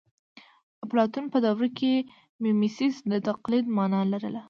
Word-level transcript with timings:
اپلاتون 0.85 1.25
په 1.33 1.37
دوره 1.45 1.67
کې 1.77 1.93
میمیسیس 2.43 2.95
د 3.11 3.13
تقلید 3.29 3.65
مانا 3.77 4.01
لرله 4.11 4.39